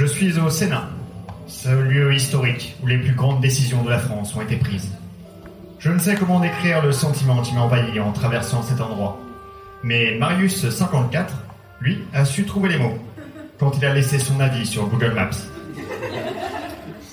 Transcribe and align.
Je 0.00 0.06
suis 0.06 0.38
au 0.38 0.48
Sénat, 0.48 0.88
ce 1.46 1.68
lieu 1.68 2.14
historique 2.14 2.74
où 2.82 2.86
les 2.86 2.96
plus 2.96 3.12
grandes 3.12 3.42
décisions 3.42 3.82
de 3.82 3.90
la 3.90 3.98
France 3.98 4.34
ont 4.34 4.40
été 4.40 4.56
prises. 4.56 4.90
Je 5.78 5.90
ne 5.90 5.98
sais 5.98 6.14
comment 6.14 6.40
décrire 6.40 6.82
le 6.82 6.90
sentiment 6.90 7.42
qui 7.42 7.52
m'a 7.52 7.60
envahi 7.60 8.00
en 8.00 8.10
traversant 8.10 8.62
cet 8.62 8.80
endroit. 8.80 9.18
Mais 9.82 10.18
Marius54, 10.18 11.26
lui, 11.82 11.98
a 12.14 12.24
su 12.24 12.46
trouver 12.46 12.70
les 12.70 12.78
mots 12.78 12.96
quand 13.58 13.76
il 13.76 13.84
a 13.84 13.92
laissé 13.92 14.18
son 14.18 14.40
avis 14.40 14.64
sur 14.64 14.86
Google 14.86 15.12
Maps. 15.12 15.36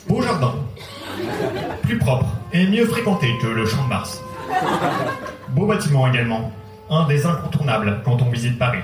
Beau 0.08 0.22
jardin, 0.22 0.56
plus 1.84 1.98
propre 1.98 2.38
et 2.54 2.66
mieux 2.68 2.86
fréquenté 2.86 3.28
que 3.42 3.48
le 3.48 3.66
Champ 3.66 3.84
de 3.84 3.90
Mars. 3.90 4.22
Beau 5.50 5.66
bâtiment 5.66 6.08
également, 6.08 6.54
un 6.90 7.06
des 7.06 7.26
incontournables 7.26 8.00
quand 8.06 8.22
on 8.22 8.30
visite 8.30 8.58
Paris. 8.58 8.84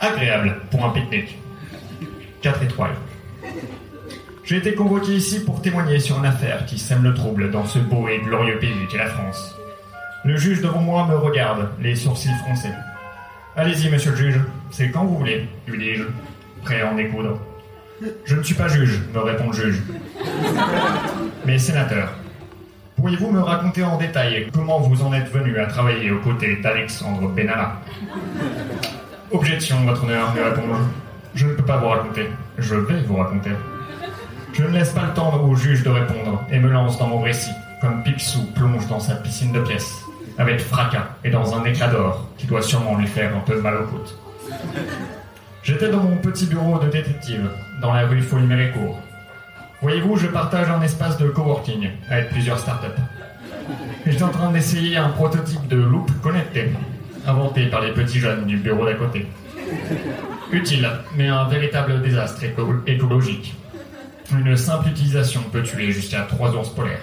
Agréable 0.00 0.60
pour 0.70 0.84
un 0.84 0.90
pique-nique. 0.90 1.38
4 2.42 2.64
étoiles. 2.64 2.94
J'ai 4.52 4.58
été 4.58 4.74
convoqué 4.74 5.12
ici 5.12 5.42
pour 5.42 5.62
témoigner 5.62 5.98
sur 5.98 6.18
une 6.18 6.26
affaire 6.26 6.66
qui 6.66 6.78
sème 6.78 7.02
le 7.02 7.14
trouble 7.14 7.50
dans 7.50 7.64
ce 7.64 7.78
beau 7.78 8.06
et 8.06 8.18
glorieux 8.18 8.58
pays 8.58 8.86
qu'est 8.90 8.98
la 8.98 9.06
France. 9.06 9.56
Le 10.26 10.36
juge 10.36 10.60
devant 10.60 10.82
moi 10.82 11.06
me 11.06 11.16
regarde, 11.16 11.70
les 11.80 11.96
sourcils 11.96 12.34
froncés. 12.44 12.74
Allez-y, 13.56 13.88
monsieur 13.88 14.10
le 14.10 14.16
juge, 14.18 14.40
c'est 14.70 14.90
quand 14.90 15.06
vous 15.06 15.16
voulez, 15.16 15.48
lui 15.66 15.78
dis-je, 15.78 16.02
prêt 16.64 16.82
à 16.82 16.90
en 16.90 16.96
découdre. 16.96 17.40
Je 18.26 18.36
ne 18.36 18.42
suis 18.42 18.54
pas 18.54 18.68
juge, 18.68 19.00
me 19.14 19.20
répond 19.20 19.46
le 19.46 19.54
juge. 19.54 19.82
Mais 21.46 21.56
sénateur, 21.56 22.12
pourriez-vous 22.96 23.30
me 23.30 23.40
raconter 23.40 23.84
en 23.84 23.96
détail 23.96 24.48
comment 24.52 24.80
vous 24.80 25.02
en 25.02 25.14
êtes 25.14 25.32
venu 25.32 25.58
à 25.60 25.64
travailler 25.64 26.10
aux 26.10 26.20
côtés 26.20 26.56
d'Alexandre 26.56 27.26
Benalla? 27.30 27.80
Objection, 29.30 29.82
votre 29.86 30.04
honneur, 30.04 30.34
me 30.34 30.42
répond-je. 30.42 31.40
Je 31.40 31.46
ne 31.46 31.54
peux 31.54 31.64
pas 31.64 31.78
vous 31.78 31.88
raconter. 31.88 32.28
Je 32.58 32.74
vais 32.74 33.00
vous 33.00 33.16
raconter. 33.16 33.52
Je 34.52 34.62
ne 34.64 34.68
laisse 34.68 34.90
pas 34.90 35.02
le 35.06 35.14
temps 35.14 35.34
au 35.42 35.54
juge 35.56 35.82
de 35.82 35.88
répondre 35.90 36.42
et 36.50 36.58
me 36.58 36.68
lance 36.68 36.98
dans 36.98 37.06
mon 37.06 37.20
récit, 37.20 37.50
comme 37.80 38.02
Picsou 38.02 38.44
plonge 38.54 38.86
dans 38.88 39.00
sa 39.00 39.14
piscine 39.16 39.52
de 39.52 39.60
pièces, 39.60 40.02
avec 40.38 40.60
fracas 40.60 41.08
et 41.24 41.30
dans 41.30 41.54
un 41.54 41.64
éclat 41.64 41.88
d'or 41.88 42.28
qui 42.36 42.46
doit 42.46 42.62
sûrement 42.62 42.96
lui 42.96 43.06
faire 43.06 43.34
un 43.34 43.40
peu 43.40 43.60
mal 43.60 43.76
aux 43.76 43.84
côtes. 43.86 44.18
J'étais 45.62 45.88
dans 45.90 46.02
mon 46.02 46.16
petit 46.16 46.46
bureau 46.46 46.78
de 46.78 46.88
détective, 46.88 47.48
dans 47.80 47.92
la 47.94 48.06
rue 48.06 48.20
Folie-Méricourt. 48.20 48.98
Voyez-vous, 49.80 50.16
je 50.16 50.26
partage 50.26 50.68
un 50.68 50.82
espace 50.82 51.16
de 51.18 51.28
coworking 51.28 51.88
avec 52.10 52.30
plusieurs 52.30 52.58
startups. 52.58 53.00
J'étais 54.06 54.22
en 54.22 54.28
train 54.30 54.50
d'essayer 54.50 54.96
un 54.96 55.08
prototype 55.08 55.66
de 55.68 55.76
loupe 55.76 56.10
connectée, 56.20 56.72
inventé 57.26 57.66
par 57.66 57.80
les 57.80 57.92
petits 57.92 58.18
jeunes 58.18 58.44
du 58.44 58.56
bureau 58.58 58.84
d'à 58.84 58.94
côté. 58.94 59.26
Utile, 60.52 60.88
mais 61.16 61.28
un 61.28 61.48
véritable 61.48 62.02
désastre 62.02 62.44
éco- 62.44 62.74
écologique. 62.86 63.54
Une 64.32 64.56
simple 64.56 64.88
utilisation 64.88 65.42
peut 65.52 65.62
tuer 65.62 65.92
jusqu'à 65.92 66.22
trois 66.22 66.54
ours 66.54 66.70
polaires. 66.70 67.02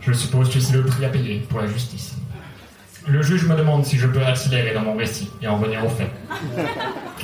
Je 0.00 0.12
suppose 0.12 0.52
que 0.52 0.58
c'est 0.58 0.74
le 0.74 0.84
prix 0.84 1.04
à 1.04 1.08
payer 1.08 1.38
pour 1.48 1.60
la 1.60 1.66
justice. 1.66 2.16
Le 3.06 3.22
juge 3.22 3.46
me 3.46 3.54
demande 3.54 3.84
si 3.84 3.98
je 3.98 4.06
peux 4.06 4.24
accélérer 4.24 4.74
dans 4.74 4.80
mon 4.80 4.96
récit 4.96 5.30
et 5.42 5.46
en 5.46 5.56
venir 5.56 5.84
au 5.84 5.88
fait. 5.88 6.10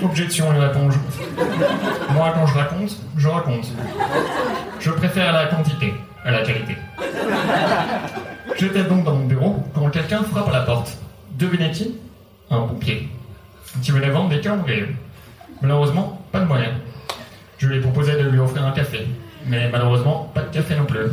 Objection, 0.02 0.52
lui 0.52 0.60
réponds-je. 0.60 0.98
Moi, 2.12 2.32
quand 2.34 2.46
je 2.46 2.54
raconte, 2.54 2.96
je 3.16 3.28
raconte. 3.28 3.66
Je 4.78 4.90
préfère 4.90 5.32
la 5.32 5.46
quantité 5.46 5.94
à 6.24 6.30
la 6.30 6.42
qualité. 6.42 6.76
J'étais 8.56 8.84
donc 8.84 9.04
dans 9.04 9.14
mon 9.14 9.26
bureau 9.26 9.64
quand 9.74 9.88
quelqu'un 9.90 10.22
frappe 10.22 10.48
à 10.48 10.52
la 10.52 10.60
porte. 10.60 10.96
Devinez 11.38 11.70
qui 11.70 11.96
Un 12.50 12.60
pompier. 12.60 13.08
Qui 13.82 13.90
venait 13.90 14.10
vendre 14.10 14.28
des 14.30 14.40
calendriers. 14.40 14.94
Malheureusement, 15.62 16.20
pas 16.30 16.40
de 16.40 16.46
moyen. 16.46 16.72
Je 17.60 17.66
lui 17.66 17.76
ai 17.76 17.80
proposé 17.80 18.12
de 18.12 18.28
lui 18.28 18.38
offrir 18.38 18.64
un 18.64 18.72
Mais 19.46 19.68
malheureusement, 19.70 20.30
pas 20.34 20.42
de 20.42 20.48
café 20.48 20.76
non 20.76 20.84
plus. 20.84 21.06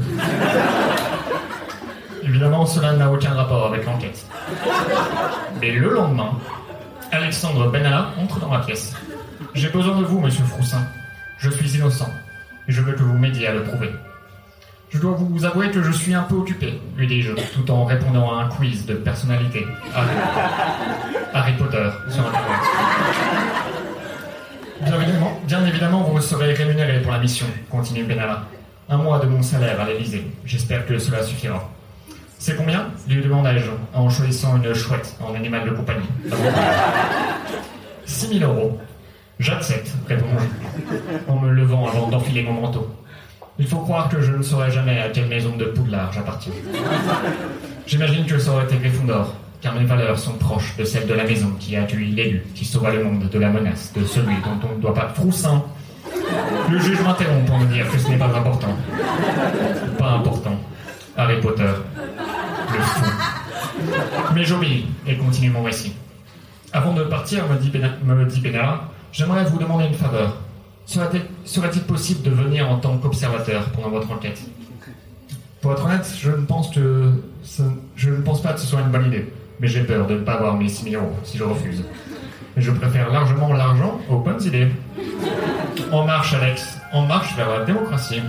Évidemment, 2.24 2.66
cela 2.66 2.94
n'a 2.94 3.10
aucun 3.10 3.34
rapport 3.34 3.68
avec 3.68 3.86
l'enquête. 3.86 4.26
Mais 5.62 5.72
le 5.72 5.90
lendemain, 5.94 6.32
Alexandre 7.12 7.72
Benalla 7.72 8.10
entre 8.22 8.40
dans 8.40 8.50
ma 8.50 8.60
pièce. 8.60 8.94
J'ai 9.54 9.70
besoin 9.70 9.98
de 9.98 10.04
vous, 10.06 10.20
monsieur 10.20 10.44
Froussin. 10.44 10.82
Je 11.38 11.50
suis 11.50 11.78
innocent. 11.78 12.10
Et 12.68 12.72
je 12.72 12.82
veux 12.82 12.94
que 12.94 13.04
vous 13.04 13.18
m'aidiez 13.18 13.48
à 13.48 13.54
le 13.54 13.64
prouver. 13.64 13.92
Je 14.90 15.00
dois 15.00 15.18
vous 15.18 15.46
avouer 15.46 15.70
que 15.70 15.84
je 15.84 15.92
suis 15.92 16.14
un 16.14 16.24
peu 16.24 16.36
occupé, 16.36 16.80
lui 16.96 17.08
dis-je, 17.08 17.34
tout 17.54 17.70
en 17.70 17.84
répondant 17.84 18.34
à 18.34 18.44
un 18.44 18.48
quiz 18.48 18.86
de 18.86 18.94
personnalité. 18.94 19.68
Harry, 19.94 20.16
Harry 21.34 21.54
Potter 21.58 21.90
sur 22.10 22.26
Internet. 22.26 22.60
Bien 24.82 25.02
évidemment, 25.02 25.42
bien 25.46 25.66
évidemment, 25.66 26.02
vous 26.18 26.24
serez 26.24 26.54
rémunéré 26.54 27.00
pour 27.04 27.12
la 27.12 27.20
mission, 27.20 27.46
continue 27.70 28.04
Benalla. 28.04 28.42
Un 28.90 28.98
mois 28.98 29.20
de 29.20 29.28
mon 29.28 29.44
salaire 29.44 29.80
à 29.80 29.86
l'Élysée. 29.86 30.26
J'espère 30.46 30.88
que 30.88 30.98
cela 30.98 31.22
suffira. 31.22 31.70
C'est 32.40 32.56
combien 32.56 32.88
lui 33.08 33.22
demandai-je, 33.22 33.70
en 33.94 34.10
choisissant 34.10 34.58
une 34.58 34.74
chouette 34.74 35.16
en 35.22 35.36
animal 35.36 35.70
de 35.70 35.76
compagnie. 35.76 36.08
6 38.06 38.40
000 38.40 38.52
euros. 38.52 38.80
J'accepte, 39.38 39.92
répondis-je, 40.08 41.32
en 41.32 41.40
me 41.40 41.52
levant 41.52 41.88
avant 41.88 42.08
d'enfiler 42.08 42.42
mon 42.42 42.54
manteau. 42.54 42.90
Il 43.60 43.68
faut 43.68 43.82
croire 43.82 44.10
que 44.10 44.20
je 44.20 44.32
ne 44.32 44.42
saurais 44.42 44.72
jamais 44.72 45.00
à 45.00 45.10
quelle 45.10 45.28
maison 45.28 45.56
de 45.56 45.66
Poudlard 45.66 46.12
j'appartiens. 46.14 46.54
J'imagine 47.86 48.26
que 48.26 48.40
ça 48.40 48.54
aurait 48.54 48.66
été 48.66 48.78
Gryffondor, 48.78 49.36
car 49.62 49.76
mes 49.76 49.86
valeurs 49.86 50.18
sont 50.18 50.34
proches 50.34 50.76
de 50.78 50.84
celles 50.84 51.06
de 51.06 51.14
la 51.14 51.26
maison 51.26 51.52
qui 51.60 51.76
a 51.76 51.84
accueilli 51.84 52.16
l'élu, 52.16 52.44
qui 52.56 52.66
sauva 52.66 52.92
le 52.92 53.04
monde 53.04 53.30
de 53.30 53.40
la 53.40 53.50
menace 53.50 53.94
de 53.94 54.04
celui 54.04 54.34
dont 54.38 54.68
on 54.68 54.78
ne 54.78 54.82
doit 54.82 54.96
pas 54.96 55.10
Froussin. 55.10 55.64
Le 56.70 56.80
juge 56.80 57.02
m'interrompt 57.02 57.46
pour 57.46 57.58
me 57.60 57.66
dire 57.66 57.90
que 57.90 57.98
ce 57.98 58.08
n'est 58.10 58.18
pas 58.18 58.28
important. 58.28 58.76
Pas 59.98 60.12
important. 60.12 60.60
Harry 61.16 61.40
Potter. 61.42 61.64
Le 62.74 62.80
fou. 62.80 63.06
Mais 64.36 64.44
j'obéis 64.44 64.86
et 65.08 65.16
continue 65.18 65.50
mon 65.50 65.64
récit. 65.64 65.94
Avant 66.74 66.94
de 66.94 67.04
partir, 67.04 67.48
me 67.48 67.56
dit, 67.58 67.70
Benalla, 67.70 68.82
j'aimerais 69.12 69.46
vous 69.46 69.58
demander 69.58 69.86
une 69.86 69.94
faveur. 69.94 70.38
Serait-il 70.86 71.82
possible 71.84 72.24
de 72.24 72.32
venir 72.32 72.70
en 72.70 72.78
tant 72.78 72.98
qu'observateur 72.98 73.64
pendant 73.70 73.90
votre 73.90 74.12
enquête? 74.12 74.42
Pour 75.62 75.72
être 75.72 75.86
honnête, 75.86 76.08
je 76.20 76.32
ne 76.32 76.46
pense 76.46 76.70
que 76.70 77.12
je 77.96 78.10
ne 78.10 78.22
pense 78.22 78.42
pas 78.42 78.54
que 78.54 78.60
ce 78.60 78.68
soit 78.68 78.82
une 78.82 78.90
bonne 78.90 79.08
idée. 79.08 79.32
Mais 79.60 79.68
j'ai 79.68 79.84
peur 79.84 80.06
de 80.06 80.14
ne 80.16 80.20
pas 80.20 80.34
avoir 80.34 80.56
mes 80.56 80.70
6 80.70 80.92
000 80.92 81.02
euros 81.04 81.16
si 81.24 81.38
je 81.38 81.44
refuse. 81.44 81.84
Et 82.56 82.62
je 82.62 82.72
préfère 82.72 83.12
largement 83.12 83.54
l'argent 83.54 84.00
aux 84.10 84.20
bonnes 84.20 84.42
idées. 84.44 84.68
En 85.92 86.06
marche, 86.06 86.34
Alex. 86.34 86.80
En 86.92 87.06
marche 87.06 87.36
vers 87.36 87.50
la 87.50 87.66
démocratie. 87.66 88.22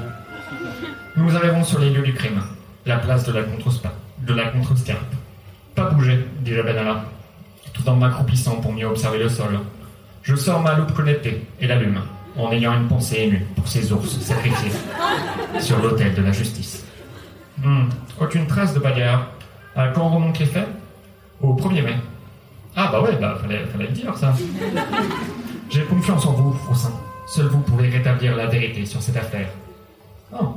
Nous 1.16 1.36
arrivons 1.36 1.64
sur 1.64 1.78
les 1.78 1.91
lieux 1.91 2.03
du 2.03 2.14
crime. 2.14 2.42
La 2.86 2.97
place 2.97 3.25
de 3.25 3.32
la 3.32 3.42
contre-spa, 3.42 3.92
de 4.19 4.34
la 4.34 4.47
contre-scarpe. 4.47 5.14
Pas 5.75 5.91
bouger, 5.91 6.26
dit 6.41 6.54
la 6.54 6.62
tout 7.72 7.88
en 7.88 7.97
m'accroupissant 7.97 8.56
pour 8.56 8.72
mieux 8.72 8.86
observer 8.86 9.19
le 9.19 9.28
sol. 9.28 9.60
Je 10.22 10.34
sors 10.34 10.60
ma 10.60 10.75
loupe 10.75 10.92
connectée 10.92 11.47
et 11.60 11.66
l'allume, 11.66 12.00
en 12.36 12.50
ayant 12.50 12.75
une 12.75 12.88
pensée 12.88 13.20
émue 13.20 13.47
pour 13.54 13.69
ces 13.69 13.92
ours 13.92 14.19
sacrifiés 14.20 14.72
sur 15.60 15.78
l'autel 15.78 16.15
de 16.15 16.22
la 16.22 16.32
justice. 16.32 16.84
Hmm, 17.62 17.88
aucune 18.20 18.47
trace 18.47 18.75
de 18.75 18.80
bagarre. 18.80 19.28
À 19.76 19.88
quand 19.88 20.09
remonte 20.09 20.38
les 20.38 20.47
faits? 20.47 20.69
Au 21.41 21.54
1er 21.54 21.82
mai. 21.82 21.97
Ah 22.75 22.88
bah 22.91 23.00
ouais, 23.00 23.16
bah 23.20 23.38
fallait, 23.41 23.65
fallait 23.66 23.86
le 23.86 23.92
dire 23.92 24.16
ça. 24.16 24.34
J'ai 25.70 25.84
confiance 25.84 26.26
en 26.26 26.32
vous, 26.32 26.53
Froussin. 26.53 26.92
Seul 27.28 27.47
vous 27.49 27.61
pouvez 27.61 27.91
rétablir 27.91 28.34
la 28.34 28.47
vérité 28.47 28.86
sur 28.86 29.03
cette 29.03 29.19
affaire. 29.19 29.48
Oh. 30.33 30.54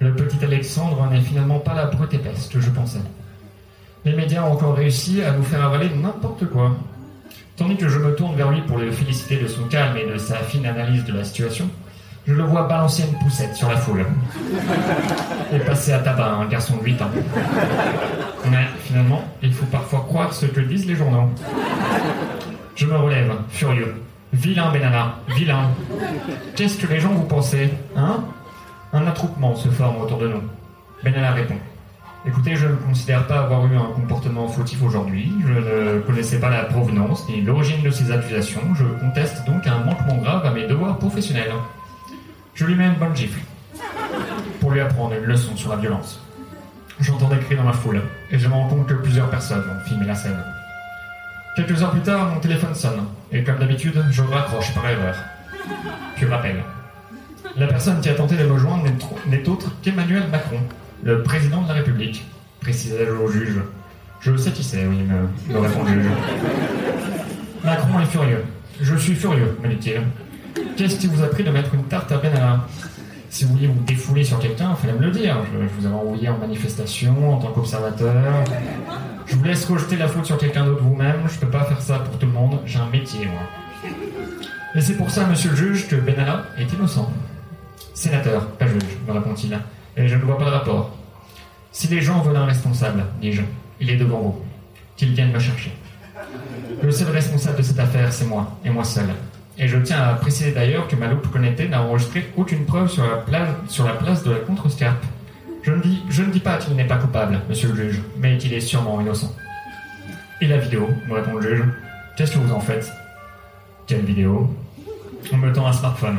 Le 0.00 0.12
petit 0.12 0.44
Alexandre 0.44 1.08
n'est 1.08 1.20
finalement 1.20 1.60
pas 1.60 1.72
la 1.72 1.86
brute 1.86 2.12
épaisse 2.14 2.48
que 2.48 2.60
je 2.60 2.68
pensais. 2.70 2.98
Les 4.04 4.12
médias 4.12 4.42
ont 4.42 4.52
encore 4.54 4.74
réussi 4.74 5.22
à 5.22 5.30
nous 5.30 5.44
faire 5.44 5.64
avaler 5.64 5.90
n'importe 5.90 6.46
quoi. 6.46 6.72
Tandis 7.56 7.76
que 7.76 7.88
je 7.88 8.00
me 8.00 8.12
tourne 8.16 8.34
vers 8.34 8.50
lui 8.50 8.60
pour 8.62 8.78
le 8.78 8.90
féliciter 8.90 9.36
de 9.36 9.46
son 9.46 9.64
calme 9.64 9.96
et 9.96 10.06
de 10.06 10.18
sa 10.18 10.38
fine 10.38 10.66
analyse 10.66 11.04
de 11.04 11.12
la 11.12 11.22
situation, 11.22 11.70
je 12.26 12.34
le 12.34 12.42
vois 12.42 12.64
balancer 12.64 13.04
une 13.04 13.18
poussette 13.20 13.54
sur 13.54 13.68
la 13.68 13.76
foule 13.76 14.04
et 15.52 15.58
passer 15.60 15.92
à 15.92 16.00
tabac 16.00 16.28
un 16.28 16.46
garçon 16.46 16.76
de 16.76 16.84
8 16.84 17.02
ans. 17.02 17.10
Mais 18.50 18.66
finalement, 18.80 19.22
il 19.42 19.52
faut 19.52 19.66
parfois 19.66 20.00
croire 20.00 20.32
ce 20.32 20.46
que 20.46 20.60
disent 20.60 20.86
les 20.86 20.96
journaux. 20.96 21.30
Je 22.74 22.86
me 22.86 22.96
relève, 22.96 23.32
furieux. 23.48 23.94
Vilain 24.32 24.70
Benalla, 24.72 25.14
vilain. 25.28 25.70
Qu'est-ce 26.54 26.78
que 26.78 26.86
les 26.86 27.00
gens 27.00 27.12
vous 27.12 27.24
pensez, 27.24 27.70
hein? 27.96 28.24
Un 28.92 29.06
attroupement 29.06 29.56
se 29.56 29.68
forme 29.68 30.00
autour 30.02 30.18
de 30.18 30.28
nous. 30.28 30.42
Benalla 31.02 31.32
répond. 31.32 31.56
Écoutez, 32.26 32.56
je 32.56 32.66
ne 32.66 32.74
considère 32.74 33.26
pas 33.26 33.40
avoir 33.40 33.64
eu 33.66 33.76
un 33.76 33.92
comportement 33.94 34.48
fautif 34.48 34.82
aujourd'hui. 34.82 35.32
Je 35.46 35.52
ne 35.52 36.00
connaissais 36.00 36.40
pas 36.40 36.50
la 36.50 36.64
provenance 36.64 37.26
ni 37.28 37.40
l'origine 37.40 37.82
de 37.82 37.90
ces 37.90 38.10
accusations. 38.10 38.60
Je 38.74 38.84
conteste 39.00 39.46
donc 39.46 39.66
un 39.66 39.78
manquement 39.78 40.16
grave 40.18 40.44
à 40.44 40.50
mes 40.50 40.66
devoirs 40.66 40.98
professionnels. 40.98 41.52
Je 42.54 42.66
lui 42.66 42.74
mets 42.74 42.86
une 42.88 42.94
bonne 42.94 43.16
gifle 43.16 43.40
pour 44.60 44.72
lui 44.72 44.80
apprendre 44.80 45.14
une 45.14 45.24
leçon 45.24 45.56
sur 45.56 45.70
la 45.70 45.76
violence. 45.76 46.20
J'entends 47.00 47.28
des 47.28 47.38
cris 47.38 47.56
dans 47.56 47.64
la 47.64 47.72
foule 47.72 48.02
et 48.30 48.38
je 48.38 48.48
me 48.48 48.54
rends 48.54 48.68
compte 48.68 48.86
que 48.88 48.94
plusieurs 48.94 49.30
personnes 49.30 49.62
ont 49.70 49.88
filmé 49.88 50.04
la 50.04 50.16
scène. 50.16 50.42
Quelques 51.58 51.82
heures 51.82 51.90
plus 51.90 52.02
tard, 52.02 52.32
mon 52.32 52.38
téléphone 52.38 52.72
sonne 52.72 53.02
et 53.32 53.42
comme 53.42 53.58
d'habitude, 53.58 54.00
je 54.12 54.22
raccroche 54.22 54.72
par 54.74 54.88
erreur. 54.88 55.16
Puis 56.14 56.24
rappel. 56.26 56.62
La 57.56 57.66
personne 57.66 58.00
qui 58.00 58.08
a 58.08 58.14
tenté 58.14 58.36
de 58.36 58.44
me 58.44 58.56
joindre 58.56 58.84
n'est 59.26 59.48
autre 59.48 59.72
qu'Emmanuel 59.82 60.28
Macron, 60.30 60.60
le 61.02 61.24
président 61.24 61.62
de 61.62 61.66
la 61.66 61.74
République, 61.74 62.24
précisai-je 62.60 63.10
au 63.10 63.28
juge. 63.28 63.60
Je 64.20 64.36
sais 64.36 64.52
qui 64.52 64.62
c'est, 64.62 64.86
oui, 64.86 64.98
me, 64.98 65.52
me 65.52 65.58
répond 65.58 65.82
le. 65.82 66.04
Macron 67.64 67.98
est 68.02 68.06
furieux. 68.06 68.44
Je 68.80 68.94
suis 68.94 69.16
furieux, 69.16 69.58
me 69.60 69.68
dit-il. 69.74 70.02
Qu'est-ce 70.76 71.00
qui 71.00 71.08
vous 71.08 71.24
a 71.24 71.26
pris 71.26 71.42
de 71.42 71.50
mettre 71.50 71.74
une 71.74 71.82
tarte 71.84 72.12
à 72.12 72.18
Benalla? 72.18 72.66
Si 73.30 73.44
vous 73.44 73.54
vouliez 73.54 73.66
vous 73.66 73.82
défouler 73.84 74.22
sur 74.22 74.38
quelqu'un, 74.38 74.76
il 74.78 74.80
fallait 74.80 74.96
me 74.96 75.04
le 75.06 75.10
dire. 75.10 75.36
Je, 75.52 75.58
je 75.66 75.80
vous 75.80 75.86
avais 75.86 75.96
envoyé 75.96 76.28
en 76.28 76.38
manifestation, 76.38 77.34
en 77.34 77.38
tant 77.38 77.48
qu'observateur. 77.48 78.44
Je 79.28 79.36
vous 79.36 79.44
laisse 79.44 79.64
rejeter 79.66 79.96
la 79.96 80.08
faute 80.08 80.24
sur 80.24 80.38
quelqu'un 80.38 80.64
d'autre 80.64 80.82
vous-même. 80.82 81.20
Je 81.28 81.38
peux 81.38 81.50
pas 81.50 81.64
faire 81.64 81.80
ça 81.82 81.98
pour 81.98 82.18
tout 82.18 82.26
le 82.26 82.32
monde. 82.32 82.60
J'ai 82.64 82.78
un 82.78 82.88
métier, 82.88 83.26
moi. 83.26 83.92
Et 84.74 84.80
c'est 84.80 84.94
pour 84.94 85.10
ça, 85.10 85.26
monsieur 85.26 85.50
le 85.50 85.56
juge, 85.56 85.88
que 85.88 85.96
Benalla 85.96 86.44
est 86.56 86.72
innocent. 86.72 87.10
Sénateur, 87.92 88.46
pas 88.52 88.66
juge, 88.66 88.82
me 89.06 89.12
répond-il. 89.12 89.58
Et 89.96 90.08
je 90.08 90.16
ne 90.16 90.22
vois 90.22 90.38
pas 90.38 90.46
de 90.46 90.50
rapport. 90.50 90.96
Si 91.72 91.88
les 91.88 92.00
gens 92.00 92.20
veulent 92.22 92.36
un 92.36 92.46
responsable, 92.46 93.04
dis-je, 93.20 93.42
il 93.80 93.90
est 93.90 93.96
devant 93.96 94.18
vous. 94.18 94.42
Qu'ils 94.96 95.12
viennent 95.12 95.32
me 95.32 95.38
chercher. 95.38 95.72
Le 96.82 96.90
seul 96.90 97.10
responsable 97.10 97.58
de 97.58 97.62
cette 97.62 97.78
affaire, 97.78 98.12
c'est 98.12 98.24
moi, 98.24 98.58
et 98.64 98.70
moi 98.70 98.84
seul. 98.84 99.06
Et 99.58 99.68
je 99.68 99.76
tiens 99.78 100.00
à 100.00 100.14
préciser 100.14 100.52
d'ailleurs 100.52 100.88
que 100.88 100.96
ma 100.96 101.08
loupe 101.08 101.30
connectée 101.30 101.68
n'a 101.68 101.82
enregistré 101.82 102.30
aucune 102.36 102.64
preuve 102.64 102.88
sur 102.88 103.04
la 103.04 103.46
sur 103.66 103.84
la 103.84 103.94
place 103.94 104.22
de 104.22 104.30
la 104.30 104.38
contrescarpe. 104.38 105.04
Je 106.08 106.22
ne 106.22 106.30
dis, 106.30 106.40
pas 106.40 106.56
qu'il 106.56 106.74
n'est 106.76 106.86
pas 106.86 106.96
coupable, 106.96 107.40
monsieur 107.46 107.68
le 107.68 107.74
juge, 107.74 108.02
mais 108.16 108.38
qu'il 108.38 108.54
est 108.54 108.60
sûrement 108.60 109.02
innocent. 109.02 109.34
Et 110.40 110.46
la 110.46 110.56
vidéo, 110.56 110.88
me 111.06 111.14
répond 111.14 111.34
le 111.34 111.56
juge. 111.56 111.64
Qu'est-ce 112.16 112.32
que 112.32 112.38
vous 112.38 112.54
en 112.54 112.60
faites? 112.60 112.90
Quelle 113.86 114.04
vidéo? 114.04 114.48
On 115.30 115.36
me 115.36 115.52
tend 115.52 115.66
un 115.66 115.72
smartphone. 115.72 116.18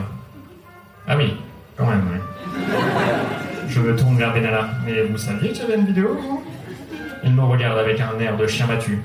Ah 1.07 1.17
oui, 1.17 1.35
quand 1.75 1.87
même, 1.87 2.03
oui. 2.11 2.19
Je 3.67 3.79
me 3.79 3.95
tourne 3.95 4.17
vers 4.17 4.33
Benalla. 4.33 4.69
Mais 4.85 5.01
vous 5.03 5.17
saviez 5.17 5.51
qu'il 5.51 5.63
y 5.63 5.65
avait 5.65 5.79
une 5.79 5.87
vidéo, 5.87 6.15
vous? 6.21 6.43
Il 7.23 7.33
me 7.33 7.41
regarde 7.41 7.79
avec 7.79 7.99
un 7.99 8.19
air 8.19 8.37
de 8.37 8.45
chien 8.45 8.67
battu. 8.67 9.01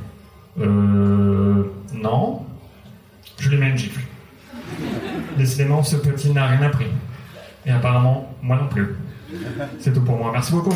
Euh. 0.61 1.65
Non. 1.95 2.45
Je 3.39 3.49
lui 3.49 3.57
mets 3.57 3.71
une 3.71 3.79
gifle. 3.79 4.01
Décidément, 5.39 5.83
ce 5.83 5.97
petit 5.97 6.31
n'a 6.33 6.47
rien 6.49 6.63
appris. 6.63 6.89
Et 7.65 7.71
apparemment, 7.71 8.35
moi 8.43 8.57
non 8.57 8.69
plus. 8.69 8.95
C'est 9.79 9.93
tout 9.93 10.03
pour 10.03 10.17
moi. 10.17 10.31
Merci 10.33 10.53
beaucoup. 10.53 10.75